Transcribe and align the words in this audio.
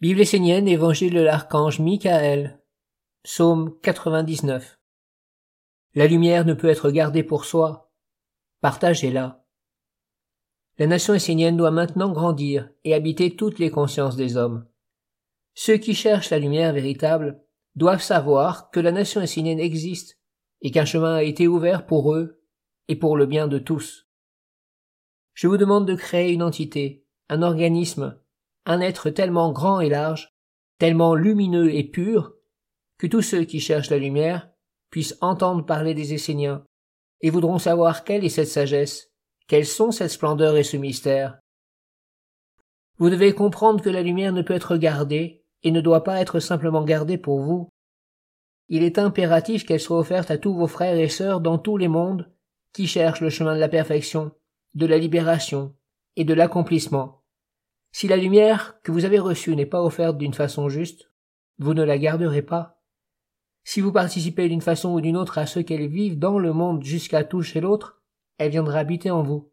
Bible 0.00 0.20
essénienne, 0.20 0.68
Évangile 0.68 1.12
de 1.12 1.20
l'archange 1.20 1.80
Michael. 1.80 2.62
Psaume 3.24 3.76
99. 3.80 4.78
La 5.96 6.06
lumière 6.06 6.44
ne 6.44 6.54
peut 6.54 6.68
être 6.68 6.92
gardée 6.92 7.24
pour 7.24 7.44
soi. 7.44 7.92
Partagez-la. 8.60 9.44
La 10.78 10.86
nation 10.86 11.14
essénienne 11.14 11.56
doit 11.56 11.72
maintenant 11.72 12.12
grandir 12.12 12.70
et 12.84 12.94
habiter 12.94 13.34
toutes 13.34 13.58
les 13.58 13.72
consciences 13.72 14.14
des 14.14 14.36
hommes. 14.36 14.68
Ceux 15.54 15.78
qui 15.78 15.94
cherchent 15.94 16.30
la 16.30 16.38
lumière 16.38 16.72
véritable 16.72 17.42
doivent 17.74 18.00
savoir 18.00 18.70
que 18.70 18.78
la 18.78 18.92
nation 18.92 19.20
essénienne 19.20 19.58
existe 19.58 20.20
et 20.62 20.70
qu'un 20.70 20.84
chemin 20.84 21.16
a 21.16 21.22
été 21.24 21.48
ouvert 21.48 21.86
pour 21.86 22.14
eux 22.14 22.40
et 22.86 22.94
pour 22.94 23.16
le 23.16 23.26
bien 23.26 23.48
de 23.48 23.58
tous. 23.58 24.08
Je 25.34 25.48
vous 25.48 25.56
demande 25.56 25.88
de 25.88 25.96
créer 25.96 26.32
une 26.32 26.44
entité, 26.44 27.04
un 27.28 27.42
organisme, 27.42 28.16
un 28.68 28.80
être 28.80 29.08
tellement 29.10 29.50
grand 29.50 29.80
et 29.80 29.88
large, 29.88 30.28
tellement 30.78 31.14
lumineux 31.14 31.74
et 31.74 31.84
pur, 31.84 32.34
que 32.98 33.06
tous 33.06 33.22
ceux 33.22 33.44
qui 33.44 33.60
cherchent 33.60 33.90
la 33.90 33.98
lumière 33.98 34.50
puissent 34.90 35.16
entendre 35.22 35.64
parler 35.64 35.94
des 35.94 36.12
Esséniens, 36.14 36.64
et 37.22 37.30
voudront 37.30 37.58
savoir 37.58 38.04
quelle 38.04 38.24
est 38.24 38.28
cette 38.28 38.48
sagesse, 38.48 39.10
quelles 39.48 39.66
sont 39.66 39.90
cette 39.90 40.10
splendeur 40.10 40.56
et 40.56 40.62
ce 40.62 40.76
mystère. 40.76 41.38
Vous 42.98 43.10
devez 43.10 43.32
comprendre 43.32 43.82
que 43.82 43.90
la 43.90 44.02
lumière 44.02 44.32
ne 44.32 44.42
peut 44.42 44.54
être 44.54 44.76
gardée, 44.76 45.42
et 45.62 45.70
ne 45.70 45.80
doit 45.80 46.04
pas 46.04 46.20
être 46.20 46.38
simplement 46.38 46.84
gardée 46.84 47.18
pour 47.18 47.40
vous. 47.40 47.70
Il 48.68 48.82
est 48.82 48.98
impératif 48.98 49.64
qu'elle 49.64 49.80
soit 49.80 49.98
offerte 49.98 50.30
à 50.30 50.38
tous 50.38 50.54
vos 50.54 50.66
frères 50.66 50.98
et 50.98 51.08
sœurs 51.08 51.40
dans 51.40 51.58
tous 51.58 51.78
les 51.78 51.88
mondes 51.88 52.30
qui 52.74 52.86
cherchent 52.86 53.22
le 53.22 53.30
chemin 53.30 53.54
de 53.54 53.60
la 53.60 53.68
perfection, 53.68 54.30
de 54.74 54.86
la 54.86 54.98
libération 54.98 55.74
et 56.16 56.24
de 56.24 56.34
l'accomplissement. 56.34 57.22
Si 57.92 58.08
la 58.08 58.16
lumière 58.16 58.80
que 58.82 58.92
vous 58.92 59.04
avez 59.04 59.18
reçue 59.18 59.56
n'est 59.56 59.66
pas 59.66 59.82
offerte 59.82 60.18
d'une 60.18 60.34
façon 60.34 60.68
juste, 60.68 61.10
vous 61.58 61.74
ne 61.74 61.82
la 61.82 61.98
garderez 61.98 62.42
pas. 62.42 62.80
Si 63.64 63.80
vous 63.80 63.92
participez 63.92 64.48
d'une 64.48 64.60
façon 64.60 64.94
ou 64.94 65.00
d'une 65.00 65.16
autre 65.16 65.38
à 65.38 65.46
ceux 65.46 65.62
qu'elle 65.62 65.88
vivent 65.88 66.18
dans 66.18 66.38
le 66.38 66.52
monde 66.52 66.84
jusqu'à 66.84 67.24
toucher 67.24 67.60
l'autre, 67.60 68.00
elle 68.38 68.50
viendra 68.50 68.78
habiter 68.78 69.10
en 69.10 69.22
vous. 69.22 69.50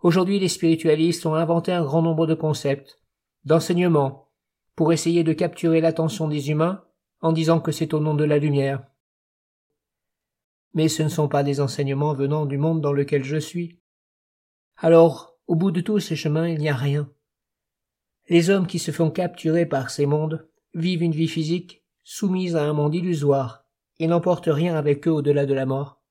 Aujourd'hui, 0.00 0.38
les 0.38 0.48
spiritualistes 0.48 1.26
ont 1.26 1.34
inventé 1.34 1.72
un 1.72 1.82
grand 1.82 2.02
nombre 2.02 2.26
de 2.26 2.34
concepts, 2.34 3.00
d'enseignements, 3.44 4.28
pour 4.76 4.92
essayer 4.92 5.24
de 5.24 5.32
capturer 5.32 5.80
l'attention 5.80 6.28
des 6.28 6.50
humains 6.50 6.84
en 7.20 7.32
disant 7.32 7.60
que 7.60 7.72
c'est 7.72 7.94
au 7.94 7.98
nom 7.98 8.14
de 8.14 8.24
la 8.24 8.38
lumière. 8.38 8.84
Mais 10.74 10.88
ce 10.88 11.02
ne 11.02 11.08
sont 11.08 11.26
pas 11.26 11.42
des 11.42 11.60
enseignements 11.60 12.14
venant 12.14 12.46
du 12.46 12.58
monde 12.58 12.80
dans 12.80 12.92
lequel 12.92 13.24
je 13.24 13.38
suis. 13.38 13.80
Alors, 14.76 15.37
au 15.48 15.56
bout 15.56 15.70
de 15.70 15.80
tous 15.80 15.98
ces 15.98 16.14
chemins, 16.14 16.46
il 16.46 16.60
n'y 16.60 16.68
a 16.68 16.76
rien. 16.76 17.10
Les 18.28 18.50
hommes 18.50 18.66
qui 18.66 18.78
se 18.78 18.90
font 18.90 19.10
capturer 19.10 19.64
par 19.64 19.88
ces 19.88 20.04
mondes 20.04 20.46
vivent 20.74 21.02
une 21.02 21.12
vie 21.12 21.28
physique 21.28 21.82
soumise 22.04 22.54
à 22.54 22.64
un 22.64 22.74
monde 22.74 22.94
illusoire 22.94 23.64
et 23.98 24.06
n'emportent 24.06 24.50
rien 24.50 24.76
avec 24.76 25.08
eux 25.08 25.10
au-delà 25.10 25.46
de 25.46 25.54
la 25.54 25.64
mort. 25.64 26.02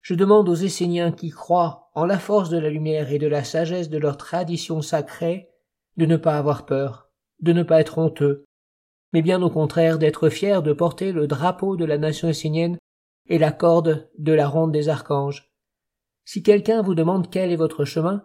Je 0.00 0.14
demande 0.14 0.48
aux 0.48 0.54
Esséniens 0.54 1.12
qui 1.12 1.30
croient 1.30 1.90
en 1.94 2.06
la 2.06 2.18
force 2.18 2.48
de 2.48 2.58
la 2.58 2.70
lumière 2.70 3.12
et 3.12 3.18
de 3.18 3.28
la 3.28 3.44
sagesse 3.44 3.90
de 3.90 3.98
leur 3.98 4.16
tradition 4.16 4.80
sacrée 4.82 5.50
de 5.98 6.06
ne 6.06 6.16
pas 6.16 6.38
avoir 6.38 6.64
peur, 6.64 7.10
de 7.40 7.52
ne 7.52 7.62
pas 7.62 7.80
être 7.80 7.98
honteux, 7.98 8.46
mais 9.12 9.20
bien 9.20 9.42
au 9.42 9.50
contraire 9.50 9.98
d'être 9.98 10.30
fiers 10.30 10.62
de 10.62 10.72
porter 10.72 11.12
le 11.12 11.26
drapeau 11.26 11.76
de 11.76 11.84
la 11.84 11.98
nation 11.98 12.28
essénienne 12.28 12.78
et 13.28 13.38
la 13.38 13.52
corde 13.52 14.10
de 14.18 14.32
la 14.32 14.48
ronde 14.48 14.72
des 14.72 14.88
archanges, 14.88 15.51
si 16.24 16.42
quelqu'un 16.42 16.82
vous 16.82 16.94
demande 16.94 17.30
quel 17.30 17.50
est 17.50 17.56
votre 17.56 17.84
chemin, 17.84 18.24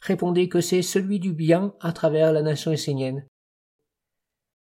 répondez 0.00 0.48
que 0.48 0.60
c'est 0.60 0.82
celui 0.82 1.18
du 1.18 1.32
bien 1.32 1.74
à 1.80 1.92
travers 1.92 2.32
la 2.32 2.42
nation 2.42 2.72
essénienne. 2.72 3.26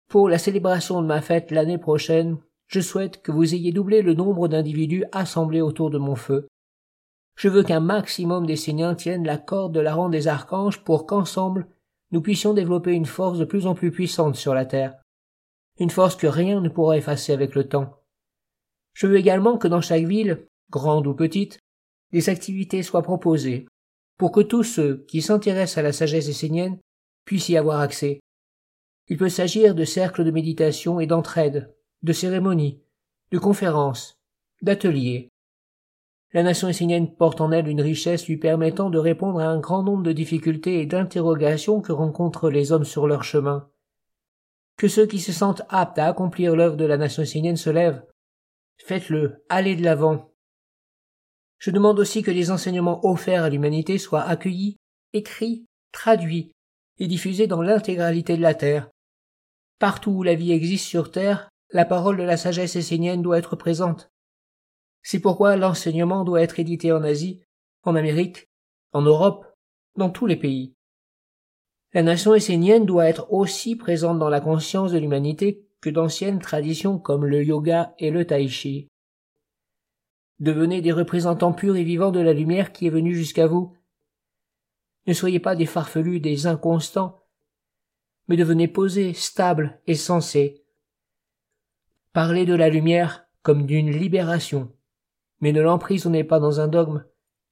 Pour 0.08 0.28
la 0.28 0.38
célébration 0.38 1.02
de 1.02 1.06
ma 1.06 1.20
fête 1.20 1.50
l'année 1.50 1.78
prochaine, 1.78 2.38
je 2.66 2.80
souhaite 2.80 3.22
que 3.22 3.32
vous 3.32 3.54
ayez 3.54 3.72
doublé 3.72 4.02
le 4.02 4.14
nombre 4.14 4.48
d'individus 4.48 5.04
assemblés 5.12 5.60
autour 5.60 5.90
de 5.90 5.98
mon 5.98 6.14
feu. 6.14 6.48
Je 7.36 7.48
veux 7.48 7.62
qu'un 7.62 7.80
maximum 7.80 8.46
d'Esséniens 8.46 8.94
tiennent 8.94 9.26
la 9.26 9.38
corde 9.38 9.74
de 9.74 9.80
la 9.80 9.94
ronde 9.94 10.12
des 10.12 10.28
archanges 10.28 10.82
pour 10.84 11.06
qu'ensemble 11.06 11.66
nous 12.12 12.20
puissions 12.20 12.54
développer 12.54 12.92
une 12.92 13.06
force 13.06 13.38
de 13.38 13.44
plus 13.44 13.66
en 13.66 13.74
plus 13.74 13.90
puissante 13.90 14.36
sur 14.36 14.54
la 14.54 14.66
terre. 14.66 14.94
Une 15.78 15.90
force 15.90 16.16
que 16.16 16.26
rien 16.26 16.60
ne 16.60 16.68
pourra 16.68 16.96
effacer 16.96 17.32
avec 17.32 17.54
le 17.54 17.68
temps. 17.68 17.96
Je 18.92 19.06
veux 19.06 19.16
également 19.16 19.58
que 19.58 19.68
dans 19.68 19.80
chaque 19.80 20.04
ville, 20.04 20.46
grande 20.70 21.06
ou 21.06 21.14
petite, 21.14 21.60
des 22.12 22.28
activités 22.28 22.82
soient 22.82 23.02
proposées 23.02 23.66
pour 24.20 24.32
que 24.32 24.40
tous 24.40 24.64
ceux 24.64 25.04
qui 25.08 25.22
s'intéressent 25.22 25.78
à 25.78 25.82
la 25.82 25.92
sagesse 25.92 26.28
essénienne 26.28 26.78
puissent 27.24 27.48
y 27.48 27.56
avoir 27.56 27.80
accès. 27.80 28.20
Il 29.08 29.16
peut 29.16 29.30
s'agir 29.30 29.74
de 29.74 29.84
cercles 29.84 30.24
de 30.24 30.30
méditation 30.30 31.00
et 31.00 31.06
d'entraide, 31.06 31.74
de 32.02 32.12
cérémonies, 32.12 32.82
de 33.32 33.38
conférences, 33.38 34.18
d'ateliers. 34.60 35.30
La 36.32 36.42
nation 36.42 36.68
essénienne 36.68 37.14
porte 37.14 37.40
en 37.40 37.50
elle 37.50 37.66
une 37.66 37.80
richesse 37.80 38.28
lui 38.28 38.36
permettant 38.36 38.90
de 38.90 38.98
répondre 38.98 39.40
à 39.40 39.46
un 39.46 39.58
grand 39.58 39.82
nombre 39.82 40.02
de 40.02 40.12
difficultés 40.12 40.80
et 40.80 40.86
d'interrogations 40.86 41.80
que 41.80 41.92
rencontrent 41.92 42.50
les 42.50 42.72
hommes 42.72 42.84
sur 42.84 43.06
leur 43.06 43.24
chemin. 43.24 43.68
Que 44.76 44.86
ceux 44.86 45.06
qui 45.06 45.18
se 45.18 45.32
sentent 45.32 45.62
aptes 45.70 45.98
à 45.98 46.06
accomplir 46.06 46.54
l'œuvre 46.54 46.76
de 46.76 46.84
la 46.84 46.98
nation 46.98 47.22
essénienne 47.22 47.56
se 47.56 47.70
lèvent. 47.70 48.04
Faites-le, 48.78 49.44
allez 49.48 49.76
de 49.76 49.82
l'avant, 49.82 50.29
je 51.60 51.70
demande 51.70 52.00
aussi 52.00 52.22
que 52.22 52.30
les 52.30 52.50
enseignements 52.50 53.06
offerts 53.06 53.44
à 53.44 53.50
l'humanité 53.50 53.98
soient 53.98 54.22
accueillis, 54.22 54.76
écrits, 55.12 55.66
traduits 55.92 56.50
et 56.98 57.06
diffusés 57.06 57.46
dans 57.46 57.62
l'intégralité 57.62 58.36
de 58.36 58.42
la 58.42 58.54
Terre. 58.54 58.90
Partout 59.78 60.10
où 60.10 60.22
la 60.22 60.34
vie 60.34 60.52
existe 60.52 60.86
sur 60.86 61.10
Terre, 61.10 61.48
la 61.70 61.84
parole 61.84 62.16
de 62.16 62.22
la 62.22 62.36
sagesse 62.36 62.76
essénienne 62.76 63.22
doit 63.22 63.38
être 63.38 63.56
présente. 63.56 64.10
C'est 65.02 65.20
pourquoi 65.20 65.56
l'enseignement 65.56 66.24
doit 66.24 66.42
être 66.42 66.58
édité 66.58 66.92
en 66.92 67.02
Asie, 67.02 67.42
en 67.84 67.94
Amérique, 67.94 68.48
en 68.92 69.02
Europe, 69.02 69.46
dans 69.96 70.10
tous 70.10 70.26
les 70.26 70.36
pays. 70.36 70.74
La 71.92 72.02
nation 72.02 72.34
essénienne 72.34 72.86
doit 72.86 73.06
être 73.06 73.32
aussi 73.32 73.76
présente 73.76 74.18
dans 74.18 74.28
la 74.28 74.40
conscience 74.40 74.92
de 74.92 74.98
l'humanité 74.98 75.66
que 75.80 75.90
d'anciennes 75.90 76.38
traditions 76.38 76.98
comme 76.98 77.26
le 77.26 77.42
yoga 77.42 77.94
et 77.98 78.10
le 78.10 78.26
tai 78.26 78.48
chi. 78.48 78.88
Devenez 80.40 80.80
des 80.80 80.92
représentants 80.92 81.52
purs 81.52 81.76
et 81.76 81.84
vivants 81.84 82.10
de 82.10 82.20
la 82.20 82.32
lumière 82.32 82.72
qui 82.72 82.86
est 82.86 82.90
venue 82.90 83.14
jusqu'à 83.14 83.46
vous. 83.46 83.76
Ne 85.06 85.12
soyez 85.12 85.38
pas 85.38 85.54
des 85.54 85.66
farfelus, 85.66 86.20
des 86.20 86.46
inconstants, 86.46 87.22
mais 88.26 88.36
devenez 88.36 88.66
posés, 88.66 89.12
stables 89.12 89.80
et 89.86 89.94
sensés. 89.94 90.64
Parlez 92.12 92.46
de 92.46 92.54
la 92.54 92.70
lumière 92.70 93.26
comme 93.42 93.66
d'une 93.66 93.90
libération, 93.90 94.72
mais 95.40 95.52
ne 95.52 95.60
l'emprisonnez 95.60 96.24
pas 96.24 96.40
dans 96.40 96.60
un 96.60 96.68
dogme, 96.68 97.04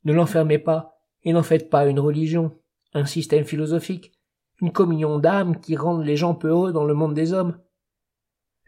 ne 0.05 0.12
l'enfermez 0.12 0.59
pas 0.59 0.99
et 1.25 1.32
n'en 1.32 1.43
faites 1.43 1.70
pas 1.70 1.87
une 1.87 2.00
religion, 2.00 2.56
un 2.94 3.05
système 3.05 3.44
philosophique, 3.44 4.12
une 4.60 4.72
communion 4.72 5.19
d'âme 5.19 5.60
qui 5.60 5.76
rende 5.76 6.05
les 6.05 6.16
gens 6.16 6.34
peureux 6.34 6.72
dans 6.72 6.84
le 6.84 6.94
monde 6.94 7.15
des 7.15 7.32
hommes. 7.32 7.59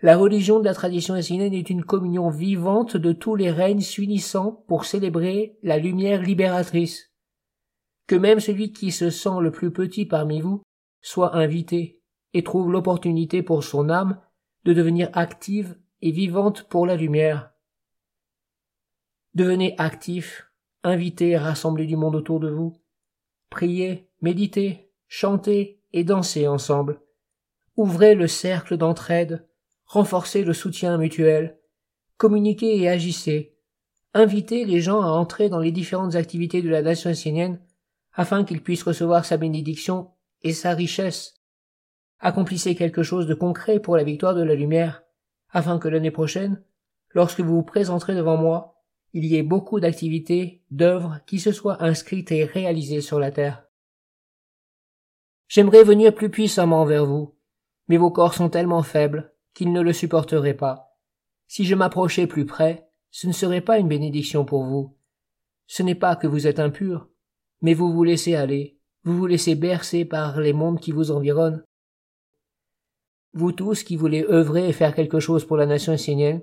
La 0.02 0.16
religion 0.16 0.60
de 0.60 0.64
la 0.64 0.72
tradition 0.72 1.14
essénienne 1.14 1.52
est 1.52 1.68
une 1.68 1.84
communion 1.84 2.30
vivante 2.30 2.96
de 2.96 3.12
tous 3.12 3.36
les 3.36 3.50
règnes 3.50 3.82
s'unissant 3.82 4.64
pour 4.66 4.86
célébrer 4.86 5.58
la 5.62 5.76
lumière 5.76 6.22
libératrice. 6.22 7.12
Que 8.06 8.16
même 8.16 8.40
celui 8.40 8.72
qui 8.72 8.92
se 8.92 9.10
sent 9.10 9.40
le 9.40 9.50
plus 9.50 9.70
petit 9.70 10.06
parmi 10.06 10.40
vous 10.40 10.62
soit 11.02 11.36
invité 11.36 12.00
et 12.32 12.42
trouve 12.42 12.72
l'opportunité 12.72 13.42
pour 13.42 13.62
son 13.62 13.90
âme 13.90 14.18
de 14.64 14.72
devenir 14.72 15.10
active 15.12 15.76
et 16.00 16.12
vivante 16.12 16.62
pour 16.68 16.86
la 16.86 16.96
lumière. 16.96 17.50
Devenez 19.34 19.74
actif, 19.76 20.50
invité 20.82 21.30
et 21.30 21.38
rassemblez 21.38 21.86
du 21.86 21.96
monde 21.96 22.14
autour 22.14 22.40
de 22.40 22.50
vous. 22.50 22.80
Priez, 23.50 24.08
méditez, 24.22 24.90
chantez 25.08 25.82
et 25.92 26.04
dansez 26.04 26.48
ensemble. 26.48 27.00
Ouvrez 27.76 28.14
le 28.14 28.26
cercle 28.26 28.76
d'entraide 28.76 29.46
renforcez 29.90 30.44
le 30.44 30.52
soutien 30.52 30.96
mutuel, 30.98 31.58
communiquez 32.16 32.78
et 32.78 32.88
agissez, 32.88 33.56
invitez 34.14 34.64
les 34.64 34.80
gens 34.80 35.02
à 35.02 35.08
entrer 35.08 35.48
dans 35.48 35.58
les 35.58 35.72
différentes 35.72 36.14
activités 36.14 36.62
de 36.62 36.68
la 36.68 36.80
nation 36.80 37.10
essénienne 37.10 37.60
afin 38.12 38.44
qu'ils 38.44 38.62
puissent 38.62 38.84
recevoir 38.84 39.24
sa 39.24 39.36
bénédiction 39.36 40.12
et 40.42 40.52
sa 40.52 40.74
richesse. 40.74 41.42
Accomplissez 42.20 42.76
quelque 42.76 43.02
chose 43.02 43.26
de 43.26 43.34
concret 43.34 43.80
pour 43.80 43.96
la 43.96 44.04
victoire 44.04 44.36
de 44.36 44.44
la 44.44 44.54
lumière, 44.54 45.02
afin 45.48 45.80
que 45.80 45.88
l'année 45.88 46.12
prochaine, 46.12 46.62
lorsque 47.08 47.40
vous 47.40 47.56
vous 47.56 47.64
présenterez 47.64 48.14
devant 48.14 48.36
moi, 48.36 48.84
il 49.12 49.24
y 49.24 49.34
ait 49.34 49.42
beaucoup 49.42 49.80
d'activités, 49.80 50.62
d'œuvres 50.70 51.18
qui 51.26 51.40
se 51.40 51.50
soient 51.50 51.82
inscrites 51.82 52.30
et 52.30 52.44
réalisées 52.44 53.00
sur 53.00 53.18
la 53.18 53.32
terre. 53.32 53.66
J'aimerais 55.48 55.82
venir 55.82 56.14
plus 56.14 56.30
puissamment 56.30 56.84
vers 56.84 57.06
vous, 57.06 57.34
mais 57.88 57.96
vos 57.96 58.12
corps 58.12 58.34
sont 58.34 58.50
tellement 58.50 58.84
faibles 58.84 59.29
qu'il 59.54 59.72
ne 59.72 59.80
le 59.80 59.92
supporterait 59.92 60.54
pas. 60.54 60.96
Si 61.46 61.64
je 61.64 61.74
m'approchais 61.74 62.26
plus 62.26 62.46
près, 62.46 62.88
ce 63.10 63.26
ne 63.26 63.32
serait 63.32 63.60
pas 63.60 63.78
une 63.78 63.88
bénédiction 63.88 64.44
pour 64.44 64.64
vous. 64.64 64.96
Ce 65.66 65.82
n'est 65.82 65.94
pas 65.94 66.16
que 66.16 66.26
vous 66.26 66.46
êtes 66.46 66.60
impur, 66.60 67.08
mais 67.60 67.74
vous 67.74 67.92
vous 67.92 68.04
laissez 68.04 68.34
aller, 68.34 68.78
vous 69.04 69.16
vous 69.16 69.26
laissez 69.26 69.54
bercer 69.54 70.04
par 70.04 70.40
les 70.40 70.52
mondes 70.52 70.80
qui 70.80 70.92
vous 70.92 71.10
environnent. 71.10 71.64
Vous 73.32 73.52
tous 73.52 73.82
qui 73.82 73.96
voulez 73.96 74.24
œuvrer 74.24 74.68
et 74.68 74.72
faire 74.72 74.94
quelque 74.94 75.20
chose 75.20 75.44
pour 75.44 75.56
la 75.56 75.66
nation 75.66 75.92
essénienne, 75.92 76.42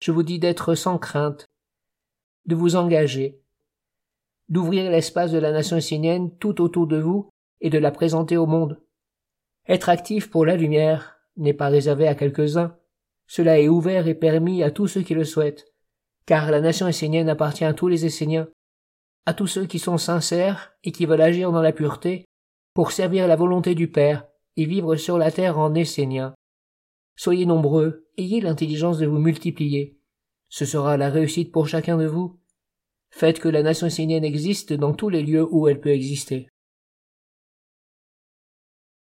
je 0.00 0.12
vous 0.12 0.22
dis 0.22 0.38
d'être 0.38 0.74
sans 0.74 0.98
crainte, 0.98 1.46
de 2.46 2.54
vous 2.54 2.76
engager, 2.76 3.40
d'ouvrir 4.48 4.90
l'espace 4.90 5.32
de 5.32 5.38
la 5.38 5.52
nation 5.52 5.76
essénienne 5.76 6.36
tout 6.38 6.60
autour 6.60 6.86
de 6.86 6.98
vous 6.98 7.30
et 7.60 7.70
de 7.70 7.78
la 7.78 7.90
présenter 7.90 8.36
au 8.36 8.46
monde. 8.46 8.80
Être 9.68 9.88
actif 9.88 10.30
pour 10.30 10.46
la 10.46 10.56
lumière 10.56 11.15
n'est 11.36 11.54
pas 11.54 11.68
réservé 11.68 12.08
à 12.08 12.14
quelques-uns, 12.14 12.76
cela 13.26 13.58
est 13.58 13.68
ouvert 13.68 14.06
et 14.06 14.14
permis 14.14 14.62
à 14.62 14.70
tous 14.70 14.86
ceux 14.86 15.02
qui 15.02 15.14
le 15.14 15.24
souhaitent, 15.24 15.66
car 16.26 16.50
la 16.50 16.60
nation 16.60 16.88
essénienne 16.88 17.28
appartient 17.28 17.64
à 17.64 17.74
tous 17.74 17.88
les 17.88 18.06
Esséniens, 18.06 18.48
à 19.26 19.34
tous 19.34 19.46
ceux 19.46 19.66
qui 19.66 19.78
sont 19.78 19.98
sincères 19.98 20.72
et 20.84 20.92
qui 20.92 21.06
veulent 21.06 21.20
agir 21.20 21.52
dans 21.52 21.62
la 21.62 21.72
pureté 21.72 22.24
pour 22.74 22.92
servir 22.92 23.26
la 23.26 23.36
volonté 23.36 23.74
du 23.74 23.90
Père 23.90 24.26
et 24.56 24.64
vivre 24.64 24.96
sur 24.96 25.18
la 25.18 25.30
terre 25.30 25.58
en 25.58 25.74
Esséniens. 25.74 26.34
Soyez 27.16 27.46
nombreux, 27.46 28.06
ayez 28.18 28.40
l'intelligence 28.40 28.98
de 28.98 29.06
vous 29.06 29.18
multiplier. 29.18 29.98
Ce 30.48 30.64
sera 30.64 30.96
la 30.96 31.10
réussite 31.10 31.50
pour 31.50 31.66
chacun 31.66 31.96
de 31.96 32.06
vous. 32.06 32.38
Faites 33.10 33.40
que 33.40 33.48
la 33.48 33.62
nation 33.62 33.86
essénienne 33.86 34.24
existe 34.24 34.72
dans 34.72 34.92
tous 34.92 35.08
les 35.08 35.22
lieux 35.22 35.46
où 35.50 35.68
elle 35.68 35.80
peut 35.80 35.90
exister. 35.90 36.48